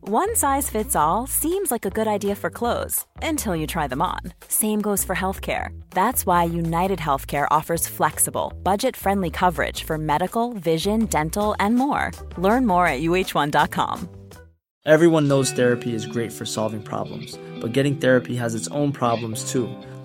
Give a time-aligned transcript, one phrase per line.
[0.00, 4.00] One size fits all seems like a good idea for clothes until you try them
[4.00, 4.20] on.
[4.48, 5.78] Same goes for healthcare.
[5.90, 12.12] That's why United Healthcare offers flexible, budget friendly coverage for medical, vision, dental, and more.
[12.38, 14.08] Learn more at uh1.com.
[14.86, 19.52] Everyone knows therapy is great for solving problems, but getting therapy has its own problems
[19.52, 19.68] too,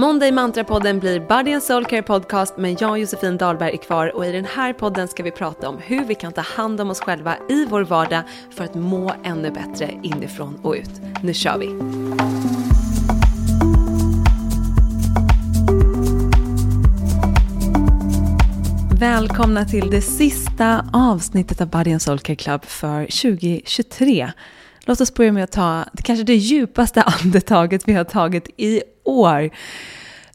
[0.00, 4.16] Måndag Mantra-podden blir Body and Soul Care Podcast men jag och Josefin Dahlberg är kvar
[4.16, 6.90] och i den här podden ska vi prata om hur vi kan ta hand om
[6.90, 10.90] oss själva i vår vardag för att må ännu bättre inifrån och ut.
[11.22, 11.66] Nu kör vi!
[19.00, 24.32] Välkomna till det sista avsnittet av Body and Soul Care Club för 2023.
[24.84, 28.82] Låt oss börja med att ta det kanske det djupaste andetaget vi har tagit i
[29.04, 29.50] år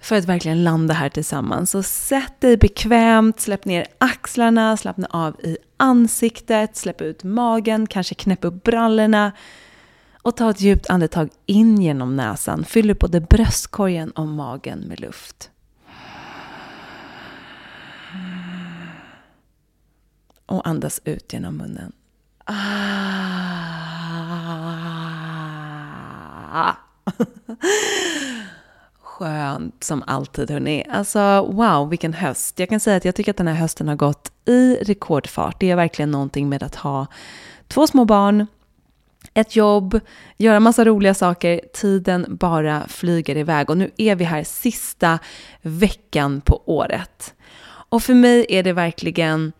[0.01, 1.71] för att verkligen landa här tillsammans.
[1.71, 8.15] Så sätt dig bekvämt, släpp ner axlarna, slappna av i ansiktet, släpp ut magen, kanske
[8.15, 9.31] knäpp upp brallorna
[10.21, 12.63] och ta ett djupt andetag in genom näsan.
[12.63, 15.49] Fyll upp både bröstkorgen och magen med luft.
[20.45, 21.91] Och andas ut genom munnen.
[22.45, 22.85] Ah.
[29.19, 30.85] Skönt som alltid hörni.
[30.89, 32.59] Alltså wow, vilken höst.
[32.59, 35.59] Jag kan säga att jag tycker att den här hösten har gått i rekordfart.
[35.59, 37.07] Det är verkligen någonting med att ha
[37.67, 38.47] två små barn,
[39.33, 39.99] ett jobb,
[40.37, 41.61] göra massa roliga saker.
[41.73, 45.19] Tiden bara flyger iväg och nu är vi här sista
[45.61, 47.33] veckan på året.
[47.67, 49.51] Och för mig är det verkligen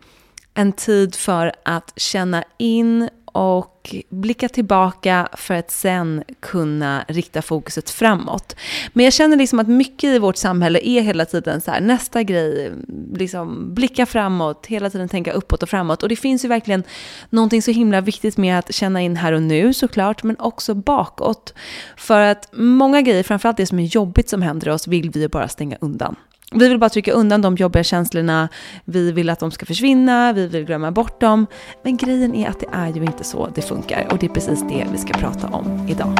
[0.54, 7.90] en tid för att känna in och blicka tillbaka för att sen kunna rikta fokuset
[7.90, 8.56] framåt.
[8.92, 12.22] Men jag känner liksom att mycket i vårt samhälle är hela tiden så här, nästa
[12.22, 12.72] grej,
[13.14, 16.02] liksom blicka framåt, hela tiden tänka uppåt och framåt.
[16.02, 16.82] Och det finns ju verkligen
[17.30, 21.54] någonting så himla viktigt med att känna in här och nu såklart, men också bakåt.
[21.96, 25.48] För att många grejer, framförallt det som är jobbigt som händer oss, vill vi bara
[25.48, 26.16] stänga undan.
[26.58, 28.48] Vi vill bara trycka undan de jobbiga känslorna,
[28.84, 31.46] vi vill att de ska försvinna, vi vill glömma bort dem.
[31.82, 34.60] Men grejen är att det är ju inte så det funkar och det är precis
[34.68, 36.18] det vi ska prata om idag.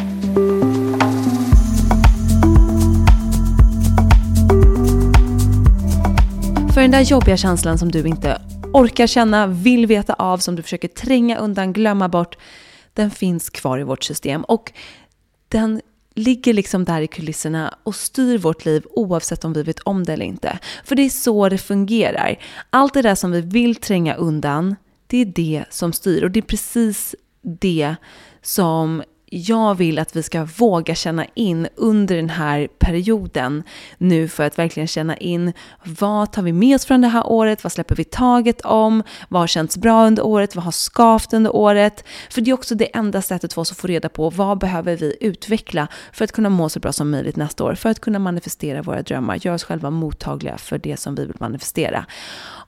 [6.74, 8.40] För den där jobbiga känslan som du inte
[8.72, 12.38] orkar känna, vill veta av, som du försöker tränga undan, glömma bort,
[12.94, 14.44] den finns kvar i vårt system.
[14.44, 14.72] Och
[15.48, 15.80] den
[16.16, 20.12] ligger liksom där i kulisserna och styr vårt liv oavsett om vi vet om det
[20.12, 20.58] eller inte.
[20.84, 22.38] För det är så det fungerar.
[22.70, 24.76] Allt det där som vi vill tränga undan,
[25.06, 26.24] det är det som styr.
[26.24, 27.96] Och det är precis det
[28.42, 29.02] som
[29.36, 33.62] jag vill att vi ska våga känna in under den här perioden
[33.98, 35.52] nu för att verkligen känna in
[35.84, 39.42] vad tar vi med oss från det här året, vad släpper vi taget om, vad
[39.42, 42.04] har känts bra under året, vad har skavt under året.
[42.30, 44.96] För det är också det enda sättet för oss att få reda på vad behöver
[44.96, 48.18] vi utveckla för att kunna må så bra som möjligt nästa år, för att kunna
[48.18, 52.06] manifestera våra drömmar, göra oss själva mottagliga för det som vi vill manifestera.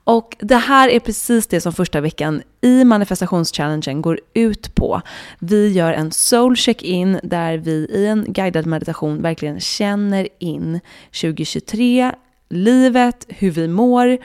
[0.04, 5.00] Och det här är precis det som första veckan i manifestationschallengen går ut på.
[5.38, 10.81] Vi gör en soul check-in där vi i en guidad meditation verkligen känner in
[11.20, 12.12] 2023,
[12.49, 14.19] livet, hur vi mår.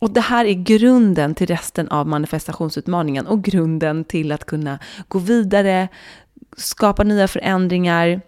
[0.00, 4.78] Och det här är grunden till resten av manifestationsutmaningen och grunden till att kunna
[5.08, 5.88] gå vidare,
[6.56, 8.20] skapa nya förändringar,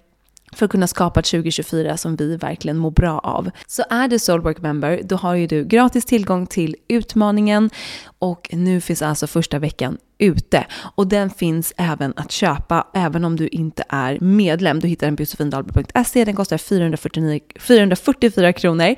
[0.53, 3.51] för att kunna skapa ett 2024 som vi verkligen mår bra av.
[3.67, 7.71] Så är du Soulwork Member, då har ju du gratis tillgång till utmaningen
[8.19, 10.67] och nu finns alltså första veckan ute.
[10.95, 14.81] Och den finns även att köpa, även om du inte är medlem.
[14.81, 18.95] Du hittar den på josefindalby.se, den kostar 449, 444 kronor.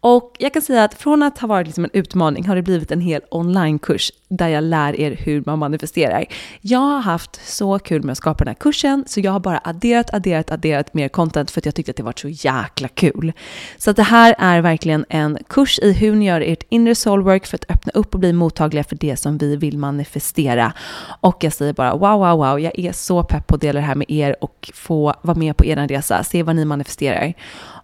[0.00, 2.90] Och jag kan säga att från att ha varit liksom en utmaning har det blivit
[2.90, 6.24] en hel onlinekurs där jag lär er hur man manifesterar.
[6.60, 9.60] Jag har haft så kul med att skapa den här kursen, så jag har bara
[9.64, 13.32] adderat, adderat, adderat mer content för att jag tyckte att det var så jäkla kul.
[13.78, 17.46] Så att det här är verkligen en kurs i hur ni gör ert inre soulwork
[17.46, 20.61] för att öppna upp och bli mottagliga för det som vi vill manifestera.
[21.20, 23.86] Och jag säger bara wow, wow, wow, jag är så pepp på att dela det
[23.86, 27.34] här med er och få vara med på er resa, se vad ni manifesterar.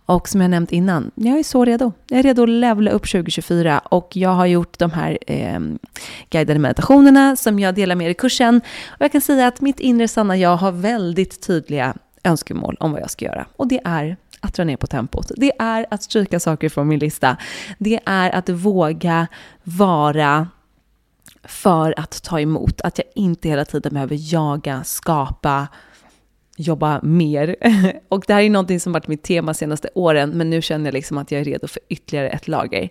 [0.07, 1.93] Och som jag nämnt innan, jag är så redo.
[2.09, 5.61] Jag är redo att levla upp 2024 och jag har gjort de här eh,
[6.31, 8.61] guidade meditationerna som jag delar med er i kursen.
[8.89, 13.01] Och jag kan säga att mitt inre sanna jag har väldigt tydliga önskemål om vad
[13.01, 13.47] jag ska göra.
[13.57, 15.31] Och det är att dra ner på tempot.
[15.37, 17.37] Det är att stryka saker från min lista.
[17.79, 19.27] Det är att våga
[19.63, 20.49] vara
[21.45, 22.81] för att ta emot.
[22.81, 25.69] Att jag inte hela tiden behöver jaga, skapa,
[26.59, 27.57] jobba mer.
[28.09, 30.93] Och det här är någonting som varit mitt tema senaste åren, men nu känner jag
[30.93, 32.89] liksom att jag är redo för ytterligare ett lager.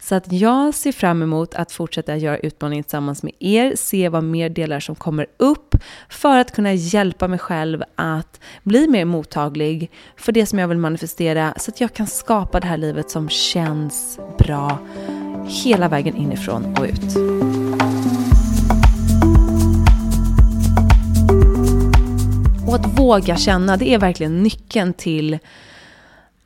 [0.00, 4.24] Så att jag ser fram emot att fortsätta göra utmaningen tillsammans med er, se vad
[4.24, 5.74] mer delar som kommer upp,
[6.08, 10.78] för att kunna hjälpa mig själv att bli mer mottaglig för det som jag vill
[10.78, 14.78] manifestera, så att jag kan skapa det här livet som känns bra
[15.48, 17.57] hela vägen inifrån och ut.
[22.68, 25.38] Och att våga känna, det är verkligen nyckeln till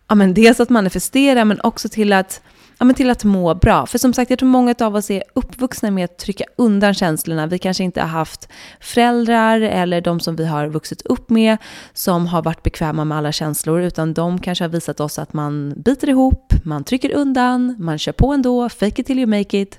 [0.08, 2.42] ja, men dels att manifestera, men också till att,
[2.78, 3.86] ja, men till att må bra.
[3.86, 7.46] För som sagt, jag tror många av oss är uppvuxna med att trycka undan känslorna.
[7.46, 8.48] Vi kanske inte har haft
[8.80, 11.56] föräldrar eller de som vi har vuxit upp med
[11.92, 15.74] som har varit bekväma med alla känslor, utan de kanske har visat oss att man
[15.76, 19.78] biter ihop, man trycker undan, man kör på ändå, fake it till you make it.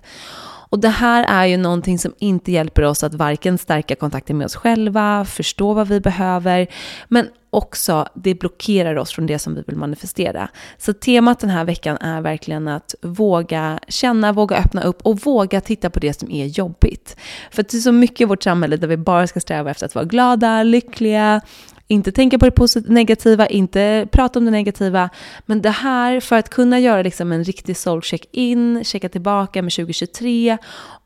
[0.74, 4.46] Och det här är ju någonting som inte hjälper oss att varken stärka kontakten med
[4.46, 6.68] oss själva, förstå vad vi behöver,
[7.08, 10.50] men också det blockerar oss från det som vi vill manifestera.
[10.78, 15.62] Så temat den här veckan är verkligen att våga känna, våga öppna upp och våga
[15.62, 17.18] titta på det som är jobbigt.
[17.52, 19.96] För det är så mycket i vårt samhälle där vi bara ska sträva efter att
[19.96, 21.42] vara glada, lyckliga,
[21.88, 25.10] inte tänka på det negativa, inte prata om det negativa.
[25.46, 29.72] Men det här, för att kunna göra liksom en riktig soul check-in, checka tillbaka med
[29.72, 30.58] 2023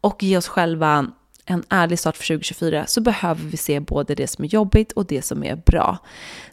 [0.01, 1.07] och ge oss själva
[1.45, 5.06] en ärlig start för 2024 så behöver vi se både det som är jobbigt och
[5.06, 5.97] det som är bra.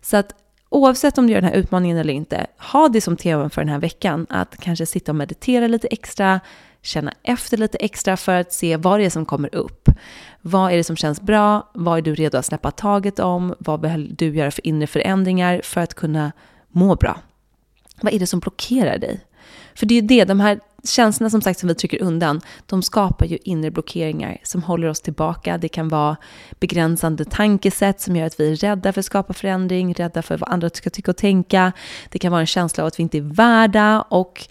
[0.02, 0.34] Så att
[0.68, 3.68] oavsett om du gör den här utmaningen eller inte, ha det som tema för den
[3.68, 4.26] här veckan.
[4.30, 6.40] Att kanske sitta och meditera lite extra,
[6.82, 9.88] känna efter lite extra för att se vad det är som kommer upp.
[10.46, 11.70] Vad är det som känns bra?
[11.75, 13.55] Vad är du redo att släppa taget om?
[13.58, 16.32] Vad behöver du göra för inre förändringar för att kunna
[16.69, 17.20] må bra?
[18.00, 19.20] Vad är det som blockerar dig?
[19.75, 22.82] För det är ju det, de här känslorna som sagt som vi trycker undan, de
[22.82, 25.58] skapar ju inre blockeringar som håller oss tillbaka.
[25.58, 26.17] Det kan vara
[26.61, 30.49] begränsande tankesätt som gör att vi är rädda för att skapa förändring, rädda för vad
[30.49, 31.73] andra ska tycka och tänka.
[32.08, 34.49] Det kan vara en känsla av att vi inte är värda och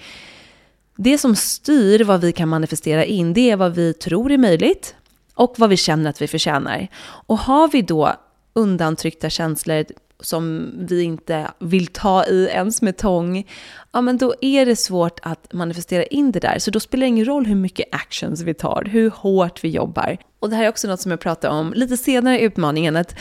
[0.96, 4.96] det som styr vad vi kan manifestera in, det är vad vi tror är möjligt
[5.34, 6.88] och vad vi känner att vi förtjänar.
[7.04, 8.14] Och har vi då
[8.54, 9.86] undantryckta känslor
[10.20, 13.48] som vi inte vill ta i ens med tång,
[13.92, 16.60] ja men då är det svårt att manifestera in det där.
[16.60, 20.18] Så då spelar det ingen roll hur mycket actions vi tar, hur hårt vi jobbar.
[20.40, 23.16] Och det här är också något som jag pratar om lite senare i utmaningen, att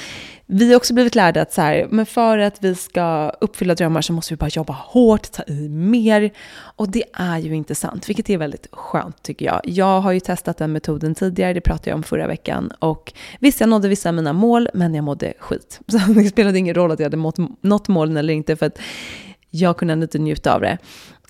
[0.55, 4.03] vi har också blivit lärda att så här, men för att vi ska uppfylla drömmar
[4.03, 6.31] så måste vi bara jobba hårt, ta i mer.
[6.55, 9.61] Och det är ju inte sant, vilket är väldigt skönt tycker jag.
[9.65, 12.73] Jag har ju testat den metoden tidigare, det pratade jag om förra veckan.
[12.79, 15.81] Och visst, jag nådde vissa av mina mål, men jag mådde skit.
[15.87, 18.79] Så det spelade ingen roll att jag hade nått målen eller inte, för att
[19.51, 20.79] jag kunde inte njuta av det.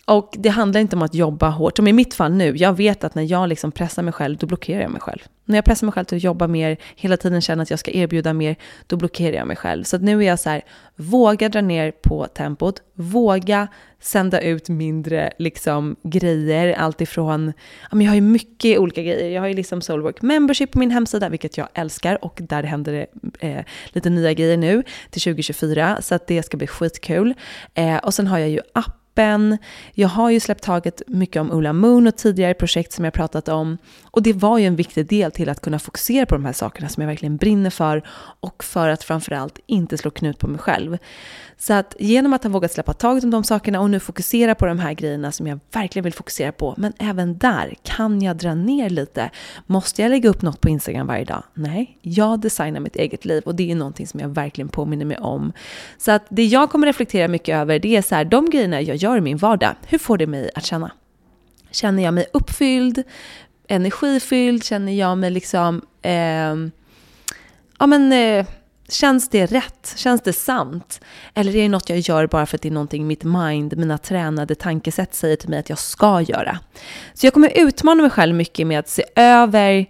[0.04, 1.76] Och det handlar inte om att jobba hårt.
[1.76, 4.46] Som i mitt fall nu, jag vet att när jag liksom pressar mig själv, då
[4.46, 5.18] blockerar jag mig själv.
[5.44, 7.90] När jag pressar mig själv till att jobba mer, hela tiden känner att jag ska
[7.90, 8.56] erbjuda mer,
[8.86, 9.84] då blockerar jag mig själv.
[9.84, 10.62] Så nu är jag så här,
[10.96, 13.68] våga dra ner på tempot, våga
[14.00, 17.52] sända ut mindre liksom, grejer, alltifrån,
[17.90, 19.30] ja, men jag har ju mycket olika grejer.
[19.30, 22.92] Jag har ju liksom Soulwork Membership på min hemsida, vilket jag älskar, och där händer
[22.92, 23.06] det
[23.48, 27.34] eh, lite nya grejer nu till 2024, så att det ska bli skitkul.
[27.74, 29.58] Eh, och sen har jag ju app appen.
[29.94, 33.48] Jag har ju släppt taget mycket om Ola Moon och tidigare projekt som jag pratat
[33.48, 33.78] om.
[34.04, 36.88] Och det var ju en viktig del till att kunna fokusera på de här sakerna
[36.88, 38.02] som jag verkligen brinner för
[38.40, 40.98] och för att framförallt inte slå knut på mig själv.
[41.58, 44.66] Så att genom att ha vågat släppa taget om de sakerna och nu fokusera på
[44.66, 48.54] de här grejerna som jag verkligen vill fokusera på, men även där, kan jag dra
[48.54, 49.30] ner lite?
[49.66, 51.42] Måste jag lägga upp något på Instagram varje dag?
[51.54, 55.18] Nej, jag designar mitt eget liv och det är någonting som jag verkligen påminner mig
[55.18, 55.52] om.
[55.98, 58.96] Så att det jag kommer reflektera mycket över, det är så här, de grejerna jag
[59.02, 60.90] gör i min vardag, hur får det mig att känna?
[61.70, 63.04] Känner jag mig uppfylld?
[63.68, 64.64] energifylld?
[64.64, 65.82] Känner jag mig liksom...
[66.02, 66.54] Eh,
[67.78, 68.12] ja men...
[68.12, 68.46] Eh,
[68.88, 69.94] Känns det rätt?
[69.96, 71.00] Känns det sant?
[71.34, 73.98] Eller är det något jag gör bara för att det är någonting mitt mind, mina
[73.98, 76.58] tränade tankesätt säger till mig att jag ska göra?
[77.14, 79.86] Så jag kommer utmana mig själv mycket med att se över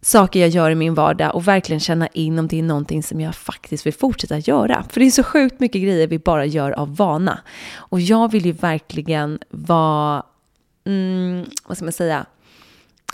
[0.00, 3.20] saker jag gör i min vardag och verkligen känna in om det är någonting som
[3.20, 4.84] jag faktiskt vill fortsätta göra.
[4.88, 7.38] För det är så sjukt mycket grejer vi bara gör av vana.
[7.74, 10.22] Och jag vill ju verkligen vara,
[10.86, 12.26] mm, vad ska man säga,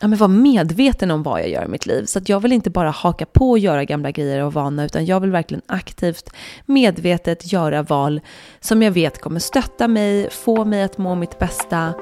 [0.01, 2.05] ja, men vara medveten om vad jag gör i mitt liv.
[2.05, 5.07] Så att jag vill inte bara haka på och göra gamla grejer av vana, utan
[5.07, 6.31] jag vill verkligen aktivt,
[6.67, 8.21] medvetet göra val
[8.61, 11.95] som jag vet kommer stötta mig, få mig att må mitt bästa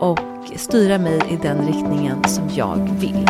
[0.00, 0.18] och
[0.56, 3.26] styra mig i den riktningen som jag vill.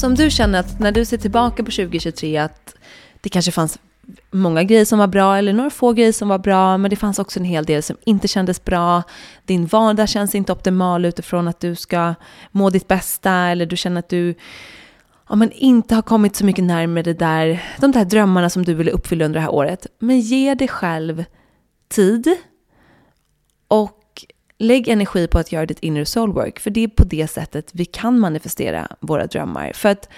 [0.00, 2.74] Så om du känner att när du ser tillbaka på 2023 att
[3.20, 3.78] det kanske fanns
[4.30, 7.18] många grejer som var bra eller några få grejer som var bra, men det fanns
[7.18, 9.02] också en hel del som inte kändes bra.
[9.44, 12.14] Din vardag känns inte optimal utifrån att du ska
[12.50, 14.34] må ditt bästa eller du känner att du
[15.28, 18.74] ja, men inte har kommit så mycket närmare det där, de där drömmarna som du
[18.74, 19.86] ville uppfylla under det här året.
[19.98, 21.24] Men ge dig själv
[21.88, 22.28] tid
[23.68, 23.99] och
[24.60, 27.84] lägg energi på att göra ditt inre soulwork, för det är på det sättet vi
[27.84, 29.72] kan manifestera våra drömmar.
[29.74, 30.08] För att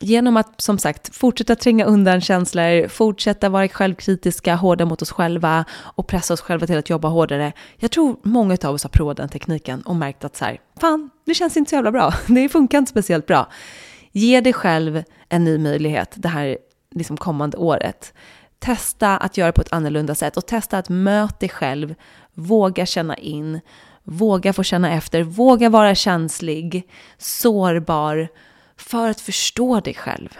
[0.00, 5.64] genom att som sagt fortsätta tränga undan känslor, fortsätta vara självkritiska, hårda mot oss själva
[5.72, 7.52] och pressa oss själva till att jobba hårdare.
[7.76, 11.10] Jag tror många av oss har provat den tekniken och märkt att så här, fan,
[11.24, 12.14] det känns inte så jävla bra.
[12.26, 13.48] Det funkar inte speciellt bra.
[14.12, 16.58] Ge dig själv en ny möjlighet det här
[16.94, 18.12] liksom kommande året.
[18.58, 21.94] Testa att göra på ett annorlunda sätt och testa att möta dig själv,
[22.36, 23.60] våga känna in,
[24.04, 26.88] våga få känna efter, våga vara känslig,
[27.18, 28.28] sårbar,
[28.76, 30.38] för att förstå dig själv.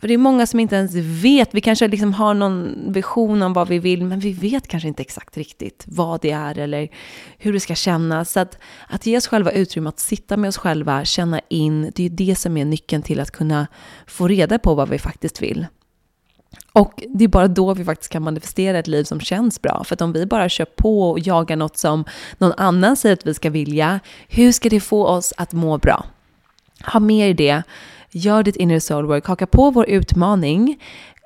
[0.00, 3.52] För det är många som inte ens vet, vi kanske liksom har någon vision om
[3.52, 6.88] vad vi vill, men vi vet kanske inte exakt riktigt vad det är eller
[7.38, 8.32] hur det ska kännas.
[8.32, 12.06] Så att, att ge oss själva utrymme att sitta med oss själva, känna in, det
[12.06, 13.66] är det som är nyckeln till att kunna
[14.06, 15.66] få reda på vad vi faktiskt vill.
[16.72, 19.84] Och det är bara då vi faktiskt kan manifestera ett liv som känns bra.
[19.84, 22.04] För att om vi bara kör på och jagar något som
[22.38, 26.04] någon annan säger att vi ska vilja, hur ska det få oss att må bra?
[26.92, 27.62] Ha med er det.
[28.10, 29.26] Gör ditt inner soul work.
[29.26, 30.78] Haka på vår utmaning.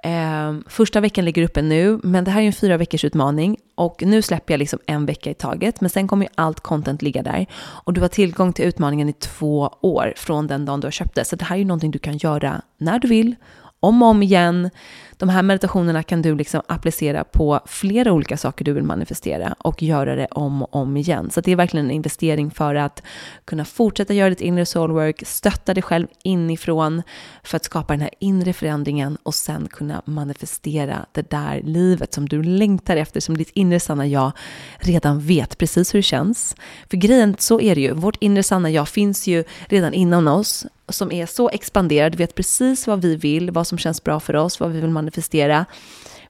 [0.05, 4.03] Eh, första veckan ligger uppe nu, men det här är en fyra veckors utmaning och
[4.07, 7.23] nu släpper jag liksom en vecka i taget, men sen kommer ju allt content ligga
[7.23, 10.93] där och du har tillgång till utmaningen i två år från den dagen du har
[10.93, 11.25] köpt det.
[11.25, 13.35] Så det här är ju någonting du kan göra när du vill,
[13.81, 14.71] om och om igen.
[15.19, 19.83] De här meditationerna kan du liksom applicera på flera olika saker du vill manifestera och
[19.83, 21.31] göra det om och om igen.
[21.31, 23.03] Så det är verkligen en investering för att
[23.45, 27.03] kunna fortsätta göra ditt inre soulwork, stötta dig själv inifrån
[27.43, 32.29] för att skapa den här inre förändringen och sen kunna manifestera det där livet som
[32.29, 34.33] du längtar efter, som ditt inre sanna jag
[34.79, 36.57] redan vet precis hur det känns.
[36.91, 40.67] För grejen, så är det ju, vårt inre sanna jag finns ju redan inom oss
[40.89, 44.61] som är så expanderad, vet precis vad vi vill, vad som känns bra för oss,
[44.61, 45.67] vad vi vill manifestera manifestera.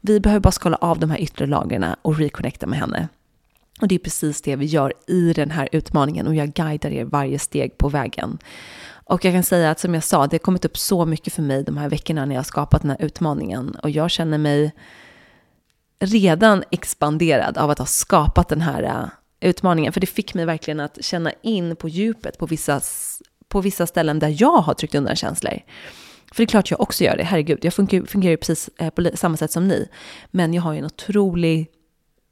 [0.00, 3.08] Vi behöver bara skala av de här yttre lagren och reconnecta med henne.
[3.80, 7.04] Och det är precis det vi gör i den här utmaningen och jag guidar er
[7.04, 8.38] varje steg på vägen.
[9.06, 11.42] Och jag kan säga att som jag sa, det har kommit upp så mycket för
[11.42, 14.72] mig de här veckorna när jag har skapat den här utmaningen och jag känner mig
[15.98, 19.92] redan expanderad av att ha skapat den här äh, utmaningen.
[19.92, 22.80] För det fick mig verkligen att känna in på djupet på vissa
[23.48, 25.60] på vissa ställen där jag har tryckt undan känslor.
[26.34, 29.10] För det är klart jag också gör det, herregud, jag fungerar ju precis eh, på
[29.14, 29.88] samma sätt som ni.
[30.30, 31.68] Men jag har ju en otrolig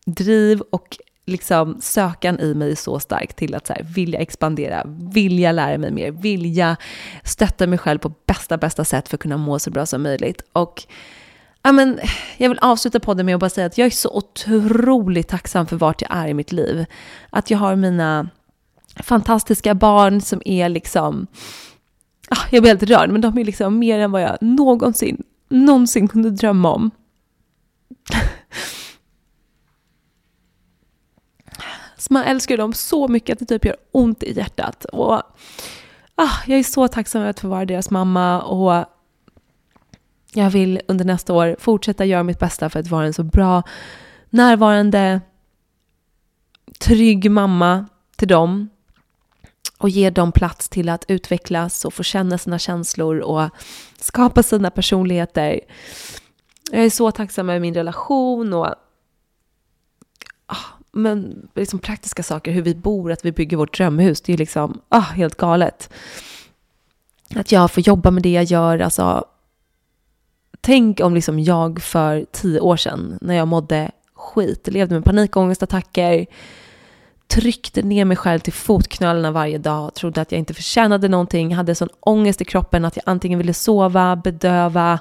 [0.06, 5.52] driv och liksom sökan i mig så starkt till att så här, vilja expandera, vilja
[5.52, 6.76] lära mig mer, vilja
[7.24, 10.42] stötta mig själv på bästa, bästa sätt för att kunna må så bra som möjligt.
[10.52, 10.82] Och
[11.62, 12.00] ja, men,
[12.36, 15.76] jag vill avsluta podden med att bara säga att jag är så otroligt tacksam för
[15.76, 16.84] vart jag är i mitt liv.
[17.30, 18.28] Att jag har mina
[18.96, 21.26] fantastiska barn som är liksom,
[22.32, 26.08] ah, jag blir helt rörd, men de är liksom mer än vad jag någonsin, någonsin
[26.08, 26.90] kunde drömma om.
[31.96, 34.84] Så man älskar dem så mycket att det typ gör ont i hjärtat.
[34.84, 35.22] Och
[36.14, 38.84] ah, jag är så tacksam över att få vara deras mamma och
[40.34, 43.62] jag vill under nästa år fortsätta göra mitt bästa för att vara en så bra,
[44.30, 45.20] närvarande,
[46.78, 47.86] trygg mamma
[48.16, 48.68] till dem
[49.82, 53.48] och ge dem plats till att utvecklas och få känna sina känslor och
[53.98, 55.60] skapa sina personligheter.
[56.70, 58.66] Jag är så tacksam över min relation och
[60.46, 60.56] ah,
[60.92, 64.80] men liksom praktiska saker, hur vi bor, att vi bygger vårt drömhus, det är liksom
[64.88, 65.92] ah, helt galet.
[67.34, 69.24] Att jag får jobba med det jag gör, alltså
[70.60, 74.68] tänk om liksom jag för tio år sedan, när jag mådde skit.
[74.68, 76.26] Levde med panikångestattacker,
[77.34, 81.74] tryckte ner mig själv till fotknölarna varje dag, trodde att jag inte förtjänade någonting, hade
[81.74, 84.98] sån ångest i kroppen att jag antingen ville sova, bedöva,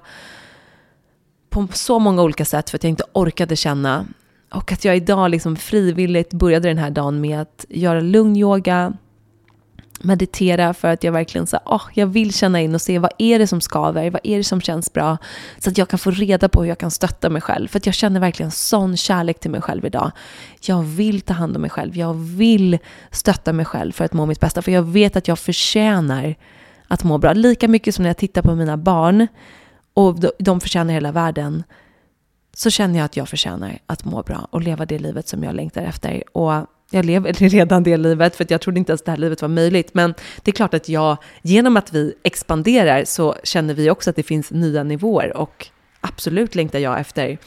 [1.50, 4.06] på så många olika sätt för att jag inte orkade känna.
[4.54, 8.94] Och att jag idag liksom frivilligt började den här dagen med att göra lugn yoga,
[10.04, 13.40] meditera för att jag verkligen så, oh, jag vill känna in och se vad är
[13.40, 15.18] det som skaver, vad är det som känns bra.
[15.60, 17.68] Så att jag kan få reda på hur jag kan stötta mig själv.
[17.68, 20.12] För att jag känner verkligen sån kärlek till mig själv idag.
[20.62, 22.78] Jag vill ta hand om mig själv, jag vill
[23.12, 24.62] stötta mig själv för att må mitt bästa.
[24.62, 26.36] För jag vet att jag förtjänar
[26.88, 27.34] att må bra.
[27.34, 29.28] Lika mycket som när jag tittar på mina barn
[29.94, 31.64] och de förtjänar hela världen
[32.54, 35.56] så känner jag att jag förtjänar att må bra och leva det livet som jag
[35.56, 36.38] längtar efter.
[36.38, 36.54] Och
[36.92, 39.94] jag lever redan det livet för jag trodde inte ens det här livet var möjligt.
[39.94, 44.16] Men det är klart att jag, genom att vi expanderar så känner vi också att
[44.16, 45.68] det finns nya nivåer och
[46.02, 47.38] absolut längtar jag efter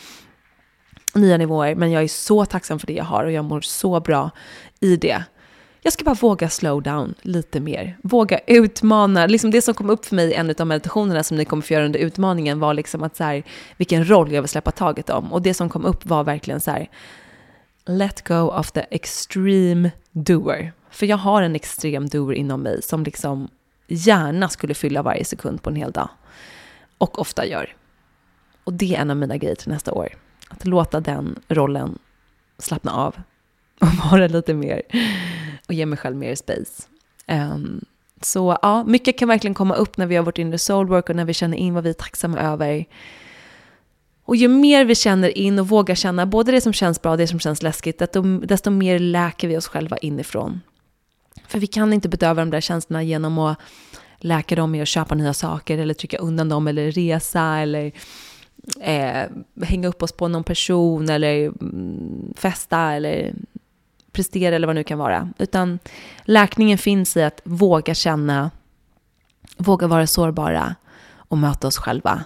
[1.14, 1.74] nya nivåer.
[1.74, 4.30] Men jag är så tacksam för det jag har och jag mår så bra
[4.80, 5.24] i det.
[5.82, 7.98] Jag ska bara våga slow down lite mer.
[8.02, 9.26] Våga utmana.
[9.26, 11.74] Liksom det som kom upp för mig i en av meditationerna som ni kommer få
[11.74, 13.42] göra under utmaningen var liksom att så här,
[13.76, 15.32] vilken roll jag vill släppa taget om.
[15.32, 16.88] Och det som kom upp var verkligen så här,
[17.86, 20.72] let go of the extreme doer.
[20.90, 23.48] För jag har en extrem doer inom mig som liksom
[23.86, 26.08] gärna skulle fylla varje sekund på en hel dag.
[26.98, 27.76] Och ofta gör.
[28.64, 30.08] Och det är en av mina grejer till nästa år.
[30.48, 31.98] Att låta den rollen
[32.58, 33.16] slappna av
[33.80, 34.82] och vara lite mer
[35.68, 36.82] och ge mig själv mer space.
[37.28, 37.84] Um,
[38.20, 41.24] så ja, mycket kan verkligen komma upp när vi har vårt inre soulwork och när
[41.24, 42.84] vi känner in vad vi är tacksamma över.
[44.24, 47.18] Och ju mer vi känner in och vågar känna både det som känns bra och
[47.18, 50.60] det som känns läskigt, desto, desto mer läker vi oss själva inifrån.
[51.46, 53.58] För vi kan inte bedöva de där känslorna genom att
[54.18, 57.92] läka dem med att köpa nya saker eller trycka undan dem eller resa eller
[58.80, 59.22] eh,
[59.62, 63.34] hänga upp oss på någon person eller mm, festa eller
[64.12, 65.30] prestera eller vad det nu kan vara.
[65.38, 65.78] Utan
[66.24, 68.50] läkningen finns i att våga känna,
[69.56, 70.74] våga vara sårbara
[71.16, 72.24] och möta oss själva.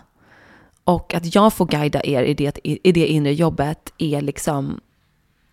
[0.88, 4.81] Och att jag får guida er i det, i det inre jobbet är liksom...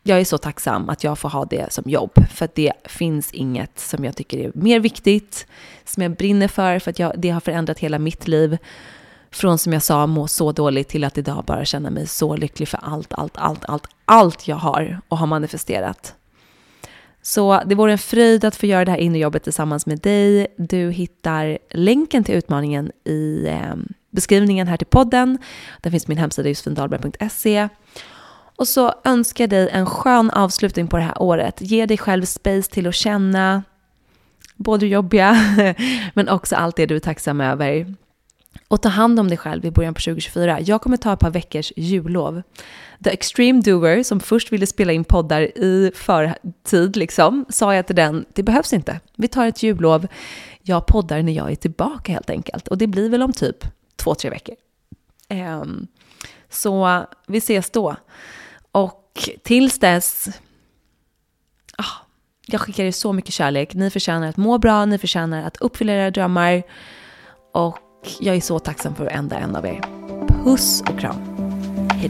[0.03, 2.11] Jag är så tacksam att jag får ha det som jobb.
[2.29, 5.47] För att det finns inget som jag tycker är mer viktigt,
[5.85, 8.57] som jag brinner för, för att jag, det har förändrat hela mitt liv.
[9.31, 12.67] Från som jag sa, må så dåligt till att idag bara känna mig så lycklig
[12.67, 16.15] för allt, allt, allt, allt, allt jag har och har manifesterat.
[17.21, 20.47] Så det vore en fröjd att få göra det här inre jobbet tillsammans med dig.
[20.57, 23.75] Du hittar länken till utmaningen i eh,
[24.15, 25.37] beskrivningen här till podden.
[25.81, 27.69] Där finns min hemsida josefindalberg.se.
[28.57, 31.61] Och så önskar jag dig en skön avslutning på det här året.
[31.61, 33.63] Ge dig själv space till att känna
[34.55, 35.37] både det jobbiga
[36.13, 37.95] men också allt det du är tacksam över.
[38.67, 40.59] Och ta hand om dig själv i början på 2024.
[40.61, 42.41] Jag kommer ta ett par veckors jullov.
[43.03, 47.95] The Extreme Doer, som först ville spela in poddar i förtid, liksom, sa jag till
[47.95, 48.99] den, det behövs inte.
[49.15, 50.07] Vi tar ett jullov.
[50.61, 52.67] Jag poddar när jag är tillbaka helt enkelt.
[52.67, 53.57] Och det blir väl om typ
[53.95, 54.55] två, tre veckor.
[55.29, 55.87] Um,
[56.49, 57.95] så vi ses då.
[58.71, 60.27] Och tills dess,
[61.77, 62.05] ah,
[62.45, 63.73] jag skickar er så mycket kärlek.
[63.73, 66.63] Ni förtjänar att må bra, ni förtjänar att uppfylla era drömmar.
[67.53, 67.79] Och
[68.19, 69.81] jag är så tacksam för varenda en av er.
[70.43, 71.17] Puss och kram.
[71.91, 72.09] Hej